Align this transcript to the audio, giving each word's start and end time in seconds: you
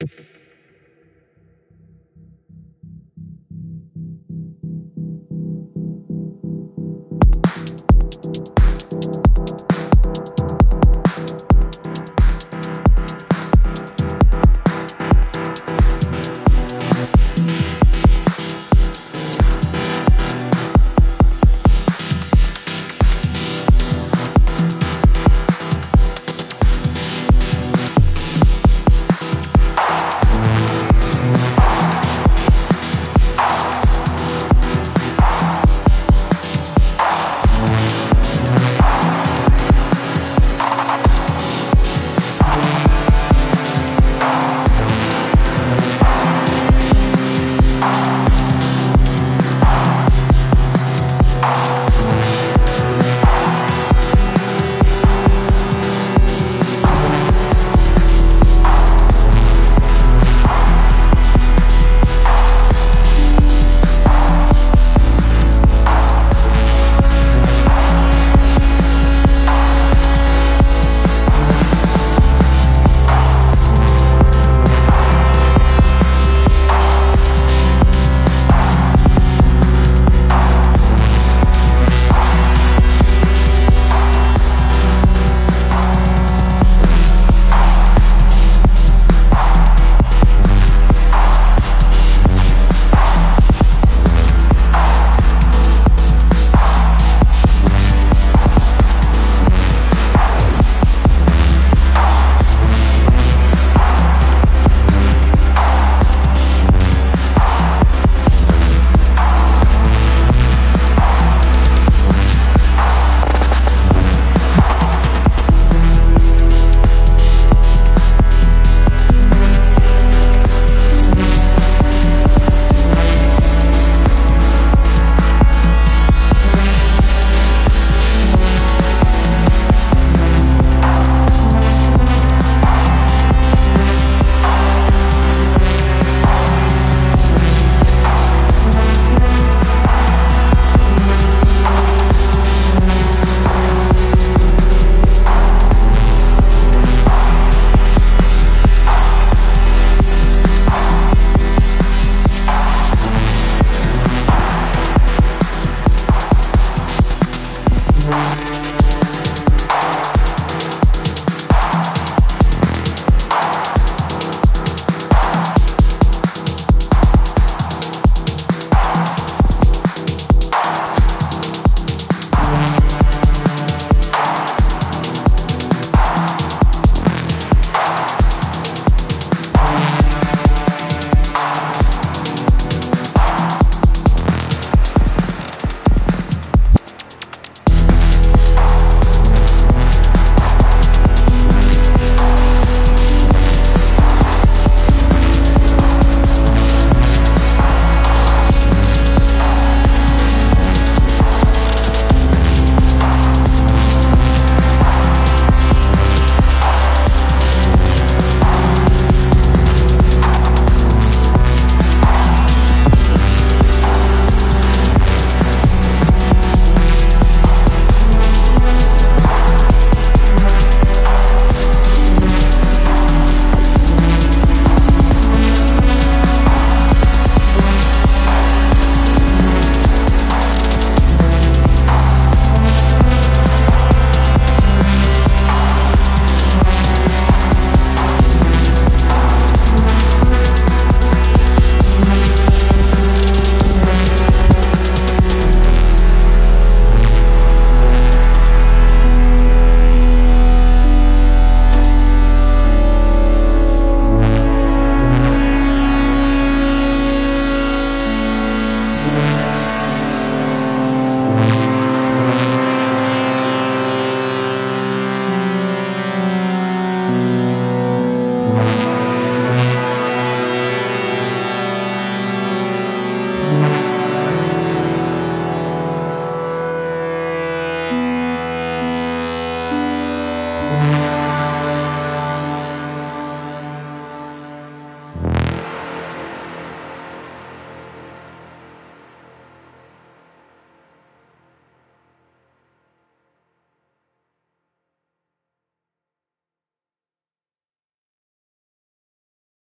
you 0.00 0.39